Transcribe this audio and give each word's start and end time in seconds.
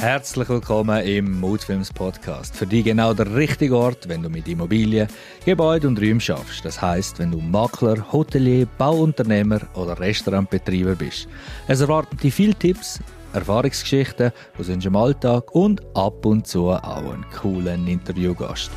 Herzlich 0.00 0.48
willkommen 0.48 1.04
im 1.04 1.40
Moodfilms 1.40 1.92
Podcast. 1.92 2.54
Für 2.54 2.68
dich 2.68 2.84
genau 2.84 3.14
der 3.14 3.34
richtige 3.34 3.76
Ort, 3.76 4.08
wenn 4.08 4.22
du 4.22 4.30
mit 4.30 4.46
Immobilien, 4.46 5.08
Gebäuden 5.44 5.88
und 5.88 5.98
Räumen 6.00 6.20
schaffst. 6.20 6.64
Das 6.64 6.80
heißt, 6.80 7.18
wenn 7.18 7.32
du 7.32 7.38
Makler, 7.38 8.12
Hotelier, 8.12 8.68
Bauunternehmer 8.78 9.58
oder 9.74 9.98
Restaurantbetreiber 9.98 10.94
bist. 10.94 11.26
Es 11.66 11.80
erwarten 11.80 12.16
dich 12.16 12.32
viele 12.32 12.54
Tipps, 12.54 13.00
Erfahrungsgeschichten 13.32 14.30
aus 14.56 14.68
unserem 14.68 14.94
Alltag 14.94 15.52
und 15.52 15.82
ab 15.96 16.24
und 16.24 16.46
zu 16.46 16.70
auch 16.70 17.12
einen 17.12 17.26
coolen 17.34 17.88
Interviewgast. 17.88 18.70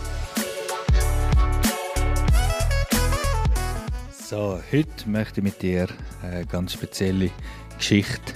So, 4.27 4.59
heute 4.71 5.07
möchte 5.09 5.39
ich 5.39 5.43
mit 5.43 5.61
dir 5.61 5.85
eine 6.23 6.47
ganz 6.47 6.73
spezielle 6.73 7.29
Geschichte 7.77 8.33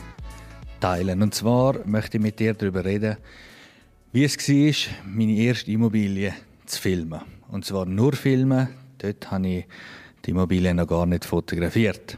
teilen. 0.79 1.21
Und 1.21 1.33
zwar 1.33 1.79
möchte 1.85 2.17
ich 2.17 2.23
mit 2.23 2.39
dir 2.39 2.53
darüber 2.53 2.83
reden, 2.85 3.17
wie 4.11 4.23
es 4.23 4.37
war, 4.37 4.93
meine 5.05 5.33
erste 5.33 5.71
Immobilie 5.71 6.33
zu 6.65 6.81
filmen. 6.81 7.21
Und 7.49 7.65
zwar 7.65 7.85
nur 7.85 8.13
filmen. 8.13 8.69
Dort 8.97 9.31
habe 9.31 9.47
ich 9.47 9.65
die 10.25 10.31
Immobilie 10.31 10.73
noch 10.73 10.87
gar 10.87 11.05
nicht 11.05 11.25
fotografiert. 11.25 12.17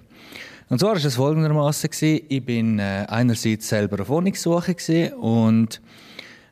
Und 0.69 0.79
zwar 0.79 0.91
war 0.91 1.03
es 1.03 1.15
folgendermaßen: 1.15 1.89
Ich 2.01 2.45
bin 2.45 2.79
äh, 2.79 3.05
einerseits 3.07 3.69
selber 3.69 4.01
auf 4.01 4.09
Wohnungssuche 4.09 5.15
und 5.15 5.81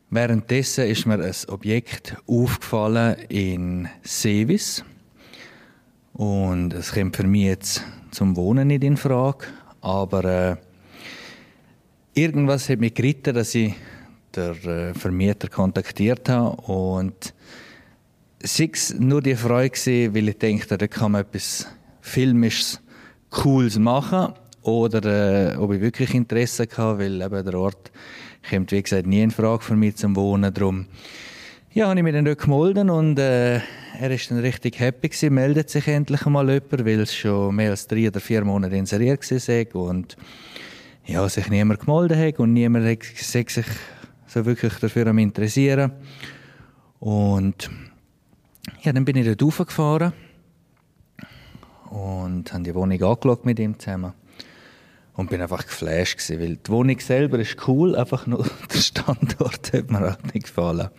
währenddessen 0.09 0.85
ist 0.85 1.05
mir 1.05 1.19
ein 1.19 1.33
Objekt 1.49 2.15
aufgefallen 2.27 3.17
in 3.29 3.89
Sevis. 4.03 4.83
Und 6.13 6.73
es 6.73 6.93
kommt 6.93 7.17
für 7.17 7.27
mich 7.27 7.43
jetzt 7.43 7.83
zum 8.11 8.37
Wohnen 8.37 8.69
nicht 8.69 8.85
in 8.85 8.95
Frage, 8.95 9.47
aber 9.81 10.23
äh, 10.23 10.55
irgendwas 12.15 12.69
hat 12.69 12.79
mich 12.79 12.93
geritten, 12.93 13.35
dass 13.35 13.53
ich 13.53 13.73
den 14.35 14.55
äh, 14.63 14.93
Vermieter 14.93 15.49
kontaktiert 15.49 16.27
habe 16.29 16.55
und 16.71 17.33
sei 18.41 18.69
es 18.73 18.93
nur 18.97 19.21
die 19.21 19.35
Freude 19.35 19.69
gewesen, 19.69 20.15
weil 20.15 20.29
ich 20.29 20.37
dachte, 20.37 20.77
da 20.77 20.87
kann 20.87 21.11
man 21.11 21.21
etwas 21.21 21.67
Filmisches, 22.01 22.81
Cooles 23.29 23.77
machen 23.77 24.33
oder 24.61 25.53
äh, 25.53 25.57
ob 25.57 25.73
ich 25.73 25.81
wirklich 25.81 26.13
Interesse 26.13 26.63
hatte, 26.63 26.99
weil 26.99 27.21
eben 27.21 27.45
der 27.45 27.53
Ort 27.55 27.91
kommt, 28.49 28.71
wie 28.71 28.81
gesagt, 28.81 29.07
nie 29.07 29.21
in 29.21 29.31
Frage 29.31 29.63
für 29.63 29.75
mich 29.75 29.97
zum 29.97 30.15
Wohnen. 30.15 30.53
Darum 30.53 30.85
ja, 31.73 31.89
habe 31.89 31.99
ich 31.99 32.03
mich 32.03 32.13
dann 32.13 32.23
dort 32.23 32.39
gemeldet 32.39 32.89
und 32.89 33.19
äh, 33.19 33.55
er 33.55 34.11
ist 34.11 34.31
dann 34.31 34.39
richtig 34.39 34.79
happy 34.79 35.09
gewesen, 35.09 35.33
meldet 35.33 35.69
sich 35.69 35.87
endlich 35.87 36.25
einmal 36.25 36.49
jemand, 36.49 36.85
weil 36.85 37.01
es 37.01 37.13
schon 37.13 37.55
mehr 37.55 37.71
als 37.71 37.87
drei 37.87 38.07
oder 38.07 38.21
vier 38.21 38.45
Monate 38.45 38.77
inseriert 38.77 39.29
war 39.29 39.81
und 39.83 40.15
ja, 41.05 41.27
sich 41.29 41.49
niemand 41.49 41.81
gemeldet 41.81 42.17
hat 42.17 42.39
und 42.39 42.53
niemand 42.53 42.85
hat 42.85 43.03
sich 43.03 43.65
so 44.27 44.45
wirklich 44.45 44.73
dafür 44.75 45.07
am 45.07 45.17
interessieren. 45.19 45.91
Und 46.99 47.69
ja, 48.81 48.91
dann 48.91 49.05
bin 49.05 49.15
ich 49.15 49.25
dort 49.25 49.43
raufgefahren 49.43 50.13
und 51.89 52.51
habe 52.51 52.63
die 52.63 52.73
Wohnung 52.73 53.01
angeschaut 53.01 53.45
mit 53.45 53.59
ihm 53.59 53.77
zusammen. 53.79 54.13
Und 55.13 55.29
bin 55.29 55.41
einfach 55.41 55.65
geflasht 55.65 56.17
gewesen, 56.17 56.41
weil 56.41 56.55
die 56.57 56.71
Wohnung 56.71 56.99
selber 56.99 57.39
ist 57.39 57.67
cool, 57.67 57.95
einfach 57.95 58.27
nur 58.27 58.45
der 58.73 58.79
Standort 58.79 59.71
hat 59.71 59.89
mir 59.89 59.99
halt 59.99 60.33
nicht 60.33 60.47
gefallen. 60.47 60.89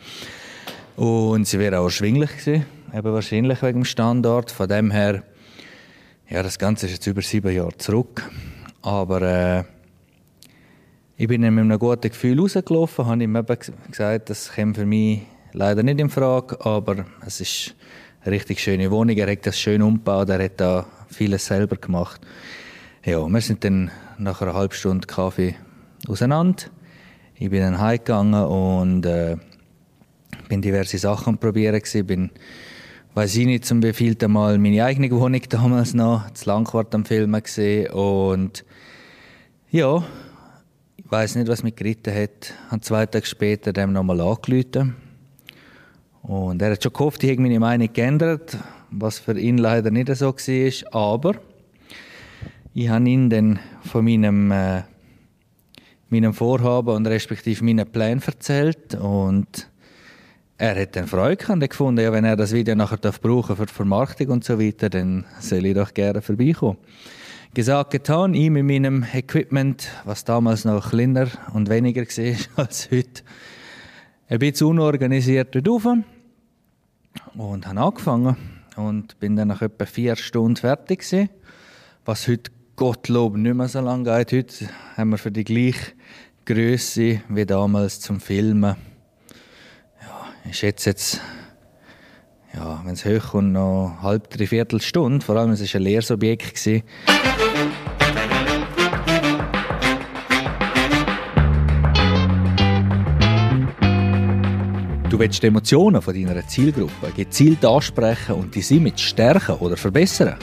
Und 0.97 1.47
sie 1.47 1.59
wäre 1.59 1.81
auch 1.81 1.85
erschwinglich 1.85 2.31
gewesen, 2.31 2.65
eben 2.95 3.13
wahrscheinlich 3.13 3.61
wegen 3.63 3.81
dem 3.81 3.85
Standort. 3.85 4.51
Von 4.51 4.69
dem 4.69 4.91
her, 4.91 5.23
ja, 6.31 6.43
das 6.43 6.59
Ganze 6.59 6.87
ist 6.87 6.93
jetzt 6.93 7.07
über 7.07 7.21
sieben 7.21 7.55
Jahre 7.55 7.77
zurück. 7.77 8.23
Aber 8.81 9.21
äh, 9.21 9.65
ich 11.19 11.29
bin 11.29 11.41
mit 11.41 11.49
einem 11.49 11.79
guten 11.79 12.11
Gefühl 12.11 12.39
rausgelaufen, 12.39 13.07
habe 13.07 13.25
ihm 13.25 13.37
eben 13.37 13.59
gesagt, 13.91 14.29
das 14.29 14.53
kommt 14.55 14.77
für 14.77 14.85
mich 14.85 15.23
leider 15.53 15.83
nicht 15.83 15.99
in 15.99 16.11
Frage, 16.11 16.61
aber 16.65 17.07
es 17.25 17.41
ist 17.41 17.75
eine 18.23 18.33
richtig 18.33 18.61
schöne 18.61 18.91
Wohnung. 18.91 19.17
Er 19.17 19.31
hat 19.31 19.47
das 19.47 19.59
schön 19.59 19.81
umgebaut, 19.81 20.29
er 20.29 20.45
hat 20.45 20.61
da 20.61 20.85
vieles 21.09 21.47
selber 21.47 21.77
gemacht. 21.77 22.21
Ja, 23.03 23.27
wir 23.27 23.41
sind 23.41 23.65
dann 23.65 23.91
nach 24.19 24.43
einer 24.43 24.53
halben 24.53 24.75
Stunde 24.75 25.07
Kaffee 25.07 25.55
auseinander. 26.07 26.65
Ich 27.35 27.49
bin 27.49 27.61
dann 27.61 27.81
heimgegangen 27.81 28.45
und 28.45 29.07
äh, 29.07 29.39
bin 30.51 30.61
diverse 30.61 30.99
Sachen 30.99 31.39
probieren 31.39 31.79
gewesen. 31.79 32.07
Bin, 32.07 32.31
weiß 33.15 33.37
ich 33.37 33.47
nicht, 33.47 33.65
zum 33.65 33.83
wievielten 33.83 34.33
Mal 34.33 34.59
meine 34.59 34.85
eigene 34.85 35.11
Wohnung 35.11 35.43
damals 35.49 35.95
noch, 35.95 36.31
zu 36.33 36.47
Langquart 36.47 36.95
am 36.95 37.07
Filmen 37.07 37.43
gesehen 37.43 37.91
und 37.93 38.67
ja, 39.71 40.05
ich 41.07 41.13
weiß 41.13 41.37
nicht, 41.37 41.47
was 41.47 41.63
mich 41.63 41.77
geritten 41.77 42.13
hat. 42.13 42.53
Habe 42.69 42.81
zwei 42.81 43.07
Tage 43.07 43.25
später 43.27 43.73
dem 43.73 43.93
nochmal 43.93 44.21
angerufen. 44.21 44.97
Und 46.23 46.61
er 46.61 46.73
hat 46.73 46.83
schon 46.83 46.93
gehofft, 46.93 47.23
ich 47.23 47.31
hätte 47.31 47.43
meine 47.43 47.61
Meinung 47.61 47.93
geändert, 47.93 48.59
was 48.91 49.21
für 49.21 49.39
ihn 49.39 49.57
leider 49.57 49.93
nicht 49.93 50.13
so 50.17 50.35
war. 50.35 51.01
Aber 51.01 51.35
ich 52.75 52.89
habe 52.89 53.09
ihn 53.09 53.31
dann 53.31 53.61
von 53.85 54.05
meinem, 54.05 54.51
äh, 54.51 54.83
meinem 56.09 56.35
Vorhaben 56.35 56.97
und 56.97 57.07
respektive 57.07 57.65
meinen 57.65 57.87
Plänen 57.87 58.21
erzählt. 58.27 58.97
Und 58.97 59.69
er 60.59 60.75
hat 60.75 60.97
dann 60.97 61.07
Freude 61.07 61.37
gehabt 61.37 61.63
und 61.63 61.71
gefunden, 61.71 62.03
ja, 62.03 62.11
wenn 62.11 62.25
er 62.25 62.35
das 62.35 62.53
Video 62.53 62.75
nachher 62.75 62.97
brauchen 62.97 63.55
für 63.55 63.67
die 63.67 63.73
Vermarktung 63.73 64.27
und 64.31 64.43
so 64.43 64.59
weiter, 64.59 64.91
dann 64.91 65.25
soll 65.39 65.67
ich 65.67 65.75
doch 65.75 65.95
gerne 65.95 66.21
vorbeikommen. 66.21 66.79
Gesagt, 67.57 67.91
getan, 67.91 68.35
ich 68.35 68.51
mit 68.51 68.67
meinem 68.67 69.07
Equipment, 69.15 69.89
was 70.05 70.25
damals 70.25 70.67
noch 70.67 70.91
kleiner 70.91 71.29
und 71.55 71.71
weniger 71.71 72.03
war 72.03 72.37
als 72.67 72.91
heute, 72.91 73.23
ein 74.29 74.41
bisschen 74.41 74.67
unorganisiert 74.67 75.57
rauf 75.67 75.87
und 77.35 77.67
habe 77.67 77.81
angefangen 77.81 78.37
und 78.77 79.19
bin 79.21 79.37
dann 79.37 79.49
nach 79.49 79.63
etwa 79.63 79.87
vier 79.87 80.17
Stunden 80.17 80.57
fertig 80.57 80.99
gewesen, 80.99 81.31
was 82.05 82.29
heute 82.29 82.51
Gottlob 82.77 83.39
nicht 83.39 83.55
mehr 83.55 83.69
so 83.69 83.81
lange 83.81 84.05
geht. 84.05 84.33
Heute 84.33 84.69
haben 84.99 85.09
wir 85.13 85.19
für 85.19 85.33
die 85.33 85.45
gleiche 85.45 85.95
Größe 86.45 87.23
wie 87.27 87.47
damals 87.47 88.01
zum 88.01 88.21
Filmen. 88.21 88.77
Ja, 90.03 90.27
ich 90.45 90.59
schätze 90.59 90.91
jetzt 90.91 91.23
ja, 92.57 92.81
wenn 92.85 92.95
es 92.95 93.05
hochkommt, 93.05 93.53
noch 93.53 93.99
halb, 94.01 94.31
dreiviertel 94.31 94.81
Stunde. 94.81 95.25
Vor 95.25 95.37
allem, 95.37 95.51
es 95.51 95.61
war 95.61 95.81
ein 95.81 95.83
leeres 95.83 96.11
Objekt. 96.11 96.59
Du 105.17 105.23
willst 105.23 105.43
die 105.43 105.47
Emotionen 105.47 106.03
von 106.03 106.13
deiner 106.13 106.47
Zielgruppe 106.47 107.11
gezielt 107.17 107.65
ansprechen 107.65 108.35
und 108.35 108.55
dein 108.55 108.77
Image 108.77 109.01
stärken 109.01 109.55
oder 109.61 109.79
verbessern? 109.79 110.35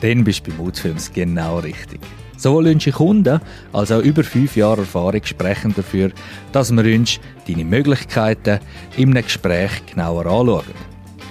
Dann 0.00 0.24
bist 0.24 0.44
du 0.44 0.50
bei 0.50 0.56
Moodfilms 0.56 1.12
genau 1.12 1.60
richtig. 1.60 2.00
Sowohl 2.36 2.66
unsere 2.66 2.96
Kunden 2.96 3.40
als 3.72 3.92
auch 3.92 4.02
über 4.02 4.24
fünf 4.24 4.56
Jahre 4.56 4.80
Erfahrung 4.80 5.20
sprechen 5.22 5.72
dafür, 5.72 6.10
dass 6.50 6.72
wir 6.72 6.98
uns 6.98 7.20
deine 7.46 7.64
Möglichkeiten 7.64 8.58
einem 8.96 9.14
Gespräch 9.14 9.86
genauer 9.86 10.26
anschauen. 10.26 10.64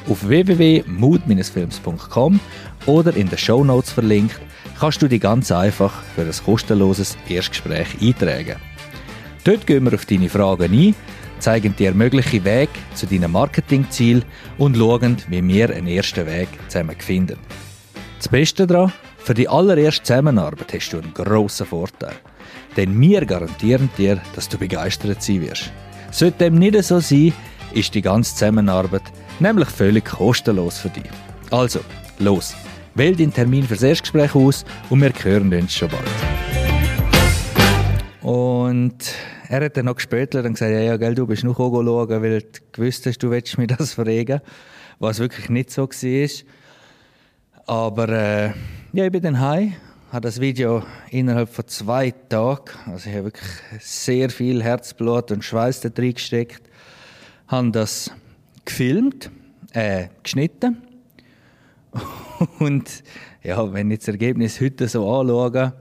Auf 0.09 0.25
www.mood-films.com 0.25 2.39
oder 2.85 3.17
in 3.17 3.27
den 3.27 3.37
Show 3.37 3.65
Notes 3.65 3.91
verlinkt, 3.91 4.39
kannst 4.79 5.01
du 5.01 5.09
dich 5.09 5.19
ganz 5.19 5.51
einfach 5.51 5.91
für 6.15 6.21
ein 6.21 6.31
kostenloses 6.45 7.17
Erstgespräch 7.27 8.01
eintragen. 8.01 8.55
Dort 9.43 9.67
gehen 9.67 9.83
wir 9.83 9.93
auf 9.93 10.05
deine 10.05 10.29
Fragen 10.29 10.71
ein, 10.71 10.95
zeigen 11.39 11.75
dir 11.75 11.93
mögliche 11.93 12.43
Wege 12.43 12.71
zu 12.93 13.05
deinem 13.05 13.31
Marketingziel 13.31 14.23
und 14.57 14.77
schauen, 14.77 15.17
wie 15.29 15.47
wir 15.47 15.69
einen 15.69 15.87
ersten 15.87 16.25
Weg 16.25 16.49
zusammen 16.67 16.95
finden. 16.99 17.37
Das 18.17 18.29
Beste 18.29 18.65
daran, 18.65 18.91
für 19.17 19.33
die 19.33 19.47
allererste 19.47 20.03
Zusammenarbeit 20.03 20.73
hast 20.73 20.91
du 20.91 20.97
einen 20.97 21.13
grossen 21.13 21.65
Vorteil. 21.65 22.13
Denn 22.75 22.99
wir 22.99 23.25
garantieren 23.25 23.89
dir, 23.97 24.21
dass 24.35 24.47
du 24.49 24.57
begeistert 24.57 25.21
sein 25.21 25.41
wirst. 25.41 25.71
Sollte 26.11 26.45
dem 26.45 26.55
nicht 26.55 26.81
so 26.83 26.99
sein, 26.99 27.33
ist 27.73 27.93
die 27.93 28.01
ganze 28.01 28.33
Zusammenarbeit 28.33 29.03
nämlich 29.39 29.67
völlig 29.67 30.05
kostenlos 30.05 30.79
für 30.79 30.89
dich. 30.89 31.03
Also, 31.51 31.81
los, 32.19 32.55
wähl 32.95 33.15
den 33.15 33.33
Termin 33.33 33.63
fürs 33.67 33.83
Erstgespräch 33.83 34.33
aus 34.35 34.65
und 34.89 35.01
wir 35.01 35.11
hören 35.23 35.53
uns 35.53 35.73
schon 35.73 35.89
bald. 35.89 36.03
Und 38.21 39.13
er 39.49 39.65
hat 39.65 39.77
dann 39.77 39.85
noch 39.85 39.95
gespätelt 39.95 40.45
und 40.45 40.53
gesagt, 40.53 40.71
ja, 40.71 40.79
ja, 40.79 40.97
gell, 40.97 41.15
du 41.15 41.25
bist 41.25 41.43
noch 41.43 41.55
schauen, 41.55 41.85
weil 42.21 42.41
du 42.41 42.59
gewusst 42.71 43.05
hast, 43.05 43.19
du 43.19 43.29
willst 43.29 43.57
mir 43.57 43.67
das 43.77 43.93
fragen, 43.93 44.41
was 44.99 45.19
wirklich 45.19 45.49
nicht 45.49 45.71
so 45.71 45.87
war. 45.87 46.29
Aber 47.65 48.09
äh, 48.09 48.51
ja, 48.93 49.05
ich 49.05 49.11
bin 49.11 49.21
dann 49.21 49.39
heim, 49.39 49.73
habe 50.11 50.21
das 50.21 50.39
Video 50.39 50.83
innerhalb 51.09 51.49
von 51.49 51.67
zwei 51.67 52.11
Tagen, 52.11 52.71
also 52.85 53.09
ich 53.09 53.15
habe 53.15 53.25
wirklich 53.25 53.49
sehr 53.79 54.29
viel 54.29 54.63
Herzblut 54.63 55.31
und 55.31 55.43
Schweiß 55.43 55.81
da 55.81 55.89
drin 55.89 56.13
gesteckt, 56.13 56.63
habe 57.47 57.71
das 57.71 58.11
gefilmt, 58.65 59.31
äh, 59.73 60.07
geschnitten. 60.23 60.81
Und 62.59 63.03
ja, 63.43 63.73
wenn 63.73 63.89
ich 63.89 63.99
das 63.99 64.09
Ergebnis 64.09 64.61
heute 64.61 64.87
so 64.87 65.09
anschaue, 65.09 65.73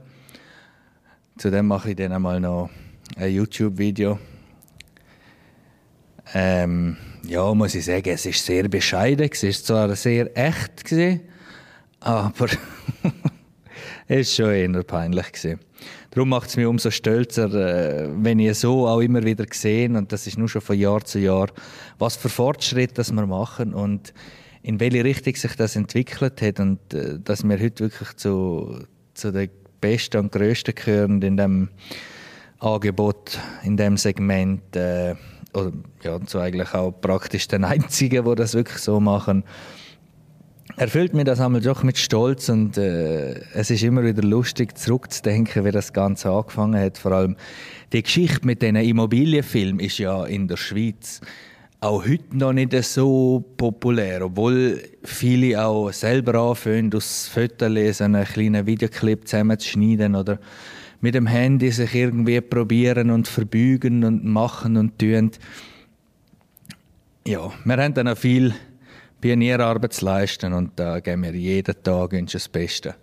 zu 1.37 1.51
dem 1.51 1.67
mache 1.67 1.91
ich 1.91 1.95
dann 1.95 2.13
einmal 2.13 2.39
noch 2.39 2.69
ein 3.15 3.31
YouTube-Video. 3.31 4.19
Ähm, 6.33 6.97
ja, 7.23 7.53
muss 7.53 7.75
ich 7.75 7.85
sagen, 7.85 8.09
es 8.09 8.25
ist 8.25 8.45
sehr 8.45 8.67
bescheiden. 8.67 9.29
Es 9.31 9.43
ist 9.43 9.65
zwar 9.65 9.95
sehr 9.95 10.35
echt, 10.37 10.83
gewesen, 10.83 11.21
aber 11.99 12.47
es 14.07 14.39
war 14.39 14.45
schon 14.45 14.53
eher 14.53 14.83
peinlich. 14.83 15.31
Gewesen. 15.31 15.59
Darum 16.11 16.29
macht 16.29 16.49
es 16.49 16.57
mich 16.57 16.65
umso 16.65 16.89
stolzer, 16.89 17.53
äh, 17.53 18.09
wenn 18.23 18.39
ich 18.39 18.57
so 18.57 18.87
auch 18.87 19.01
immer 19.01 19.23
wieder 19.23 19.45
sehe, 19.51 19.89
und 19.89 20.11
das 20.11 20.27
ist 20.27 20.37
nur 20.37 20.49
schon 20.49 20.61
von 20.61 20.77
Jahr 20.77 21.03
zu 21.03 21.19
Jahr, 21.19 21.47
was 21.99 22.15
für 22.15 22.29
Fortschritte 22.29 23.03
wir 23.13 23.27
machen 23.27 23.73
und 23.73 24.13
in 24.63 24.79
welche 24.79 25.03
Richtung 25.03 25.35
sich 25.35 25.55
das 25.55 25.75
entwickelt 25.75 26.41
hat 26.41 26.59
und 26.59 26.93
äh, 26.93 27.19
dass 27.23 27.43
wir 27.43 27.59
heute 27.59 27.83
wirklich 27.83 28.13
zu, 28.15 28.85
zu 29.13 29.31
den 29.31 29.49
Besten 29.79 30.17
und 30.17 30.31
Größten 30.31 30.75
gehören 30.75 31.21
in 31.21 31.37
dem 31.37 31.69
Angebot, 32.59 33.39
in 33.63 33.77
dem 33.77 33.97
Segment. 33.97 34.75
Äh, 34.75 35.15
oder 35.53 35.71
ja, 36.03 36.19
so 36.25 36.39
eigentlich 36.39 36.73
auch 36.73 36.91
praktisch 36.91 37.47
den 37.47 37.63
Einzigen, 37.63 38.25
die 38.25 38.35
das 38.35 38.53
wirklich 38.53 38.79
so 38.79 38.99
machen 38.99 39.43
erfüllt 40.77 41.13
mir 41.13 41.23
das 41.23 41.39
einmal 41.39 41.61
doch 41.61 41.83
mit 41.83 41.97
Stolz 41.97 42.49
und 42.49 42.77
äh, 42.77 43.39
es 43.53 43.71
ist 43.71 43.83
immer 43.83 44.03
wieder 44.03 44.21
lustig 44.21 44.77
zurückzudenken, 44.77 45.65
wie 45.65 45.71
das 45.71 45.91
Ganze 45.91 46.29
angefangen 46.29 46.79
hat. 46.79 46.97
Vor 46.99 47.11
allem 47.13 47.35
die 47.93 48.03
Geschichte 48.03 48.45
mit 48.45 48.61
diesen 48.61 48.75
Immobilienfilmen 48.75 49.79
ist 49.79 49.97
ja 49.97 50.25
in 50.25 50.47
der 50.47 50.57
Schweiz 50.57 51.21
auch 51.79 52.05
heute 52.05 52.37
noch 52.37 52.53
nicht 52.53 52.73
so 52.83 53.43
populär, 53.57 54.25
obwohl 54.25 54.81
viele 55.03 55.63
auch 55.63 55.91
selber 55.91 56.35
anfangen, 56.35 56.93
aus 56.93 57.27
Fotos 57.27 58.01
einen 58.01 58.25
kleinen 58.25 58.65
Videoclip 58.65 59.27
zusammenzuschneiden 59.27 60.15
oder 60.15 60.39
mit 61.01 61.15
dem 61.15 61.27
Handy 61.27 61.71
sich 61.71 61.93
irgendwie 61.93 62.41
probieren 62.41 63.11
und 63.11 63.27
verbügen 63.27 64.03
und 64.03 64.25
machen 64.25 64.77
und 64.77 64.97
tun. 64.99 65.31
Ja, 67.27 67.51
wir 67.63 67.77
haben 67.77 67.93
dann 67.93 68.07
auch 68.07 68.17
viel 68.17 68.53
Pionierarbeit 69.19 69.93
zu 69.93 70.05
leisten 70.05 70.53
und 70.53 70.71
da 70.75 70.99
geben 70.99 71.23
wir 71.23 71.33
jeden 71.33 71.75
Tag 71.83 72.11
das 72.31 72.47
Beste. 72.47 72.95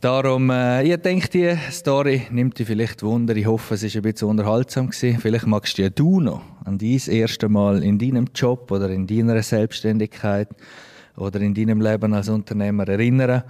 Darum, 0.00 0.50
äh, 0.50 0.84
ich 0.84 0.96
denke, 0.98 1.28
die 1.28 1.56
Story 1.72 2.22
nimmt 2.30 2.56
dich 2.56 2.68
vielleicht 2.68 3.02
Wunder. 3.02 3.34
Ich 3.34 3.46
hoffe, 3.46 3.74
es 3.74 3.82
war 3.82 3.96
ein 3.96 4.02
bisschen 4.02 4.28
unterhaltsam. 4.28 4.90
Gewesen. 4.90 5.18
Vielleicht 5.18 5.46
magst 5.48 5.76
du 5.76 5.82
ja 5.82 5.90
du 5.90 6.20
noch 6.20 6.40
an 6.64 6.78
dein 6.78 7.00
erste 7.08 7.48
Mal 7.48 7.82
in 7.82 7.98
deinem 7.98 8.26
Job 8.32 8.70
oder 8.70 8.90
in 8.90 9.08
deiner 9.08 9.42
Selbstständigkeit 9.42 10.48
oder 11.16 11.40
in 11.40 11.52
deinem 11.52 11.80
Leben 11.80 12.14
als 12.14 12.28
Unternehmer 12.28 12.86
erinnern. 12.86 13.42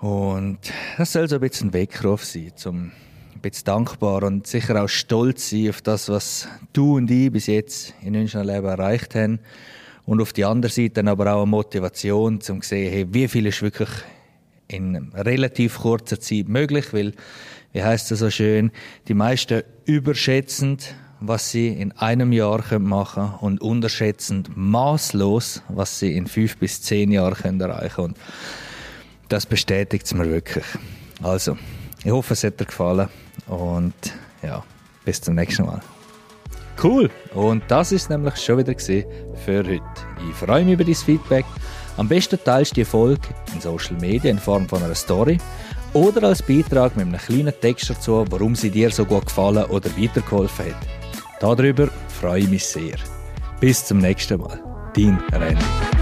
Und 0.00 0.58
das 0.96 1.12
soll 1.12 1.28
so 1.28 1.36
ein 1.36 1.40
bisschen 1.40 1.68
ein 1.68 1.72
Weckruf 1.72 2.24
sein, 2.24 2.52
um 2.66 2.92
ein 3.34 3.40
bisschen 3.40 3.64
dankbar 3.64 4.22
und 4.22 4.46
sicher 4.46 4.82
auch 4.82 4.88
stolz 4.88 5.50
sein 5.50 5.70
auf 5.70 5.82
das, 5.82 6.08
was 6.08 6.48
du 6.72 6.96
und 6.96 7.10
ich 7.10 7.32
bis 7.32 7.46
jetzt 7.46 7.94
in 8.02 8.14
unserem 8.16 8.46
Leben 8.46 8.66
erreicht 8.66 9.14
haben 9.16 9.40
und 10.06 10.20
auf 10.20 10.32
die 10.32 10.44
andere 10.44 10.72
Seite 10.72 11.04
aber 11.06 11.34
auch 11.34 11.42
eine 11.42 11.50
Motivation, 11.50 12.34
um 12.34 12.40
zu 12.40 12.58
sehen, 12.62 12.92
hey, 12.92 13.06
wie 13.10 13.28
viel 13.28 13.46
ist 13.46 13.60
wirklich 13.62 13.90
in 14.68 15.12
relativ 15.14 15.78
kurzer 15.78 16.20
Zeit 16.20 16.48
möglich, 16.48 16.92
weil, 16.92 17.14
wie 17.72 17.82
heißt 17.82 18.12
es 18.12 18.20
so 18.20 18.30
schön, 18.30 18.70
die 19.08 19.14
meisten 19.14 19.62
überschätzend, 19.84 20.94
was 21.20 21.50
sie 21.50 21.68
in 21.68 21.90
einem 21.92 22.32
Jahr 22.32 22.62
machen 22.78 23.14
können 23.14 23.34
und 23.40 23.60
unterschätzend 23.60 24.56
maßlos, 24.56 25.62
was 25.68 25.98
sie 25.98 26.16
in 26.16 26.28
fünf 26.28 26.56
bis 26.58 26.82
zehn 26.82 27.10
Jahren 27.10 27.60
erreichen 27.60 27.94
können. 27.94 28.14
Das 29.28 29.44
bestätigt 29.46 30.06
es 30.06 30.14
mir 30.14 30.28
wirklich. 30.30 30.64
Also, 31.22 31.56
ich 32.02 32.10
hoffe, 32.10 32.34
es 32.34 32.44
hat 32.44 32.60
dir 32.60 32.64
gefallen 32.64 33.08
und 33.46 33.94
ja, 34.42 34.64
bis 35.04 35.20
zum 35.20 35.34
nächsten 35.34 35.66
Mal. 35.66 35.80
Cool. 36.82 37.10
Und 37.34 37.64
das 37.68 37.92
ist 37.92 38.08
nämlich 38.08 38.36
schon 38.36 38.58
wieder 38.58 38.78
für 38.78 39.64
heute. 39.64 39.82
Ich 40.30 40.36
freue 40.36 40.64
mich 40.64 40.74
über 40.74 40.84
dein 40.84 40.94
Feedback. 40.94 41.44
Am 41.96 42.08
besten 42.08 42.38
teilst 42.42 42.72
du 42.72 42.74
die 42.76 42.84
Folge 42.84 43.28
in 43.52 43.60
Social 43.60 43.96
Media 43.96 44.30
in 44.30 44.38
Form 44.38 44.68
von 44.68 44.82
einer 44.82 44.94
Story 44.94 45.38
oder 45.92 46.28
als 46.28 46.42
Beitrag 46.42 46.96
mit 46.96 47.06
einem 47.06 47.18
kleinen 47.18 47.52
Text 47.60 47.90
dazu, 47.90 48.24
warum 48.30 48.54
sie 48.54 48.70
dir 48.70 48.90
so 48.90 49.04
gut 49.04 49.26
gefallen 49.26 49.64
oder 49.64 49.90
weitergeholfen 49.98 50.66
hat. 50.66 50.86
Darüber 51.40 51.88
freue 52.20 52.42
ich 52.42 52.48
mich 52.48 52.66
sehr. 52.66 52.96
Bis 53.60 53.84
zum 53.84 53.98
nächsten 53.98 54.40
Mal. 54.40 54.62
Dein 54.94 55.18
Randy. 55.32 55.97